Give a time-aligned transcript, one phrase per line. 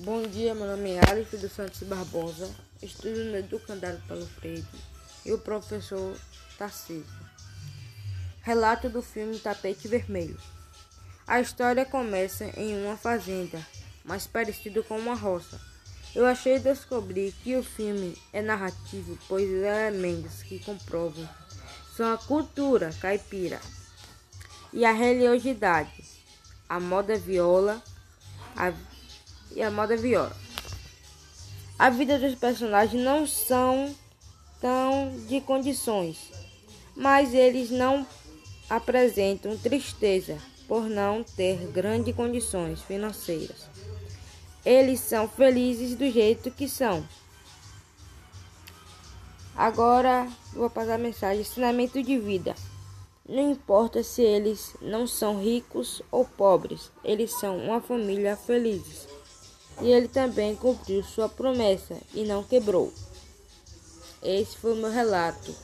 [0.00, 4.62] Bom dia, meu nome é Alice dos Santos Barbosa, estudo no Educandário Paulo Freire
[5.24, 6.14] e o professor
[6.58, 7.06] Tarcísio.
[8.42, 10.38] Relato do filme Tapete Vermelho.
[11.26, 13.58] A história começa em uma fazenda,
[14.04, 15.58] mais parecido com uma roça.
[16.14, 21.26] Eu achei descobrir que o filme é narrativo, pois os elementos que comprovam
[21.96, 23.58] são a cultura caipira
[24.74, 26.04] e a religiosidade,
[26.68, 27.82] a moda viola,
[28.54, 28.74] a
[29.56, 30.36] e a moda viola.
[31.78, 33.94] A vida dos personagens não são
[34.60, 36.30] tão de condições,
[36.94, 38.06] mas eles não
[38.68, 40.38] apresentam tristeza
[40.68, 43.66] por não ter grandes condições financeiras.
[44.64, 47.06] Eles são felizes do jeito que são.
[49.56, 52.54] Agora vou passar a mensagem: ensinamento de vida.
[53.28, 59.05] Não importa se eles não são ricos ou pobres, eles são uma família felizes
[59.80, 62.92] e ele também cumpriu sua promessa e não quebrou.
[64.22, 65.54] Esse foi o meu relato.